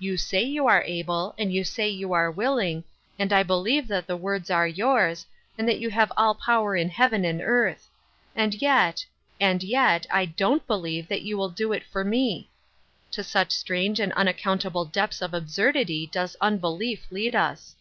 [0.00, 2.82] YoQ say you are able, and you say you ^re willing,
[3.18, 5.90] and I believe that the words are 214 Ruth Urskine's Crosses, yours, and that you
[5.90, 7.90] have all power in heaven and earth,
[8.34, 9.04] and yet—
[9.38, 12.48] and yet— I dont beheve that you will do it for me."
[13.10, 17.76] To such strange and unaccountable depths of absurdity does unbelief lead us